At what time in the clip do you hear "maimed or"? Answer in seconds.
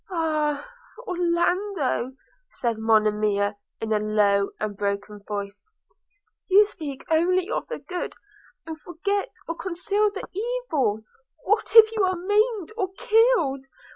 12.15-12.91